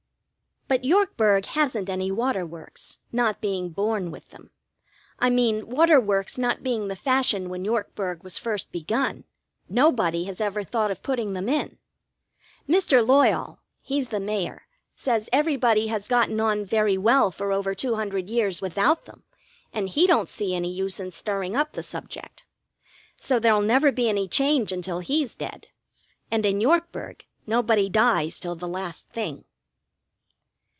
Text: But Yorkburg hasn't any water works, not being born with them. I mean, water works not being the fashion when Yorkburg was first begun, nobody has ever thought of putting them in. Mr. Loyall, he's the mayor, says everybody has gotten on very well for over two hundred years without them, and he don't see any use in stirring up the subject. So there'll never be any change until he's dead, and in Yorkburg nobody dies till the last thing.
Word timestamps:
But 0.67 0.85
Yorkburg 0.85 1.47
hasn't 1.47 1.89
any 1.89 2.11
water 2.11 2.45
works, 2.45 2.99
not 3.11 3.41
being 3.41 3.71
born 3.71 4.09
with 4.09 4.29
them. 4.29 4.51
I 5.19 5.29
mean, 5.29 5.67
water 5.67 5.99
works 5.99 6.37
not 6.37 6.63
being 6.63 6.87
the 6.87 6.95
fashion 6.95 7.49
when 7.49 7.65
Yorkburg 7.65 8.23
was 8.23 8.37
first 8.37 8.71
begun, 8.71 9.25
nobody 9.67 10.23
has 10.27 10.39
ever 10.39 10.63
thought 10.63 10.89
of 10.89 11.01
putting 11.03 11.33
them 11.33 11.49
in. 11.49 11.77
Mr. 12.69 13.05
Loyall, 13.05 13.57
he's 13.81 14.07
the 14.07 14.21
mayor, 14.21 14.65
says 14.95 15.27
everybody 15.33 15.87
has 15.87 16.07
gotten 16.07 16.39
on 16.39 16.63
very 16.63 16.97
well 16.97 17.31
for 17.31 17.51
over 17.51 17.75
two 17.75 17.95
hundred 17.95 18.29
years 18.29 18.61
without 18.61 19.03
them, 19.03 19.23
and 19.73 19.89
he 19.89 20.07
don't 20.07 20.29
see 20.29 20.55
any 20.55 20.71
use 20.71 21.01
in 21.01 21.11
stirring 21.11 21.53
up 21.53 21.73
the 21.73 21.83
subject. 21.83 22.45
So 23.17 23.39
there'll 23.39 23.59
never 23.61 23.91
be 23.91 24.07
any 24.07 24.29
change 24.29 24.71
until 24.71 24.99
he's 24.99 25.35
dead, 25.35 25.67
and 26.31 26.45
in 26.45 26.61
Yorkburg 26.61 27.25
nobody 27.45 27.89
dies 27.89 28.39
till 28.39 28.55
the 28.55 28.69
last 28.69 29.09
thing. 29.09 29.43